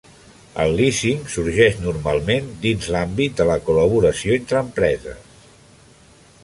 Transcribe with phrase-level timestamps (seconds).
[0.61, 5.33] El lísing sorgeix normalment dins l'àmbit de la col·laboració entre empreses.